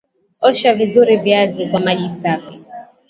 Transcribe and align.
Osha 0.41 0.73
vizuri 0.73 1.17
viazi 1.17 1.67
kwa 1.71 1.79
maji 1.79 2.13
safi 2.13 2.59